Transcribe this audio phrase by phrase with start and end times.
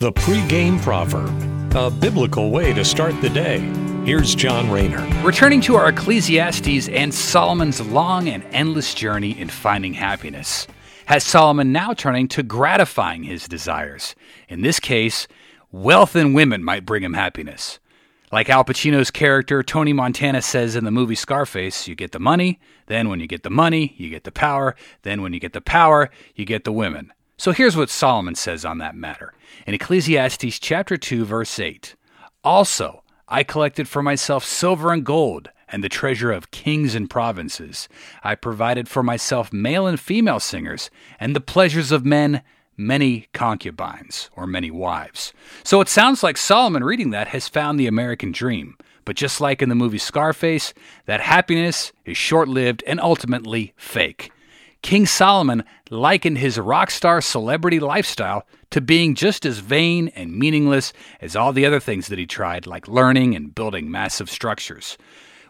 [0.00, 3.58] The pregame proverb, a biblical way to start the day.
[4.04, 5.04] Here's John Rayner.
[5.24, 10.68] Returning to our Ecclesiastes and Solomon's long and endless journey in finding happiness,
[11.06, 14.14] has Solomon now turning to gratifying his desires.
[14.48, 15.26] In this case,
[15.72, 17.80] wealth and women might bring him happiness.
[18.30, 22.60] Like Al Pacino's character, Tony Montana says in the movie Scarface, you get the money,
[22.86, 25.60] then when you get the money, you get the power, then when you get the
[25.60, 27.12] power, you get the women.
[27.38, 29.32] So here's what Solomon says on that matter.
[29.64, 31.94] In Ecclesiastes chapter 2 verse 8,
[32.42, 37.88] "Also I collected for myself silver and gold and the treasure of kings and provinces.
[38.24, 42.42] I provided for myself male and female singers and the pleasures of men
[42.76, 45.32] many concubines or many wives.
[45.62, 48.76] So it sounds like Solomon reading that has found the American dream.
[49.04, 50.74] But just like in the movie Scarface,
[51.06, 54.32] that happiness is short lived and ultimately fake.
[54.82, 60.92] King Solomon likened his rock star celebrity lifestyle to being just as vain and meaningless
[61.20, 64.96] as all the other things that he tried, like learning and building massive structures.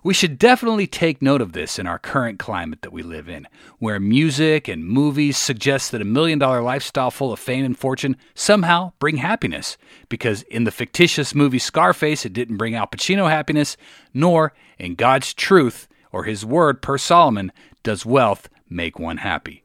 [0.04, 3.48] We should definitely take note of this in our current climate that we live in,
[3.78, 8.16] where music and movies suggest that a million dollar lifestyle full of fame and fortune
[8.34, 9.76] somehow bring happiness.
[10.08, 13.76] Because in the fictitious movie Scarface, it didn't bring Al Pacino happiness,
[14.14, 19.62] nor in God's truth or his word per Solomon does wealth make one happy.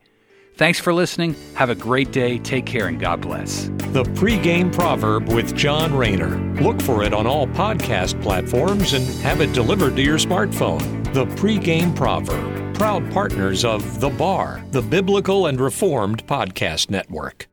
[0.55, 1.35] Thanks for listening.
[1.55, 2.37] Have a great day.
[2.37, 3.65] Take care and God bless.
[3.91, 6.37] The pregame proverb with John Rayner.
[6.61, 11.03] Look for it on all podcast platforms and have it delivered to your smartphone.
[11.13, 12.75] The pregame proverb.
[12.75, 17.47] Proud partners of The Bar, the Biblical and Reformed Podcast Network.